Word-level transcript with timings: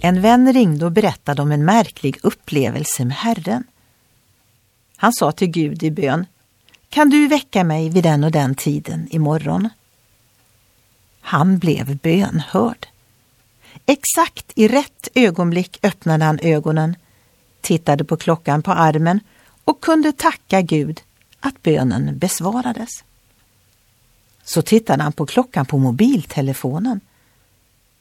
En 0.00 0.20
vän 0.20 0.52
ringde 0.52 0.84
och 0.84 0.92
berättade 0.92 1.42
om 1.42 1.52
en 1.52 1.64
märklig 1.64 2.18
upplevelse 2.22 3.04
med 3.04 3.16
Herren. 3.16 3.64
Han 4.96 5.12
sa 5.12 5.32
till 5.32 5.48
Gud 5.48 5.82
i 5.82 5.90
bön, 5.90 6.26
kan 6.88 7.10
du 7.10 7.28
väcka 7.28 7.64
mig 7.64 7.88
vid 7.88 8.02
den 8.04 8.24
och 8.24 8.30
den 8.30 8.54
tiden 8.54 9.08
imorgon? 9.10 9.68
Han 11.20 11.58
blev 11.58 11.96
bönhörd. 11.96 12.86
Exakt 13.86 14.52
i 14.54 14.68
rätt 14.68 15.08
ögonblick 15.14 15.78
öppnade 15.82 16.24
han 16.24 16.38
ögonen, 16.42 16.96
tittade 17.60 18.04
på 18.04 18.16
klockan 18.16 18.62
på 18.62 18.72
armen 18.72 19.20
och 19.64 19.80
kunde 19.80 20.12
tacka 20.12 20.60
Gud 20.60 21.00
att 21.40 21.62
bönen 21.62 22.18
besvarades. 22.18 23.04
Så 24.44 24.62
tittade 24.62 25.02
han 25.02 25.12
på 25.12 25.26
klockan 25.26 25.66
på 25.66 25.78
mobiltelefonen. 25.78 27.00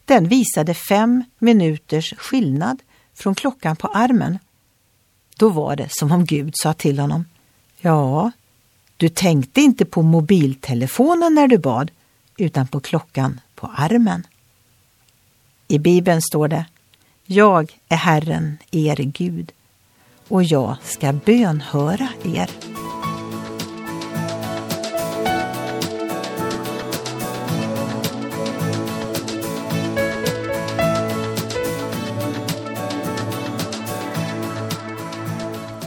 Den 0.05 0.27
visade 0.27 0.73
fem 0.73 1.23
minuters 1.40 2.14
skillnad 2.18 2.82
från 3.14 3.36
klockan 3.36 3.76
på 3.76 3.88
armen. 3.88 4.40
Då 5.38 5.50
var 5.50 5.76
det 5.76 5.88
som 5.90 6.12
om 6.12 6.26
Gud 6.26 6.54
sa 6.55 6.73
till 6.73 7.00
honom, 7.00 7.26
ja, 7.81 8.31
du 8.98 9.09
tänkte 9.09 9.62
inte 9.62 9.86
på 9.86 10.02
mobiltelefonen 10.02 11.34
när 11.34 11.48
du 11.48 11.58
bad, 11.58 11.91
utan 12.38 12.68
på 12.68 12.80
klockan 12.80 13.40
på 13.55 13.68
armen. 13.76 14.28
I 15.68 15.80
Bibeln 15.80 16.22
står 16.22 16.48
det, 16.48 16.66
jag 17.26 17.80
är 17.90 17.95
Herren, 17.95 18.58
er 18.72 18.95
Gud, 18.95 19.52
och 20.28 20.44
jag 20.44 20.76
ska 20.84 21.14
bönhöra 21.14 22.09
er. 22.23 22.75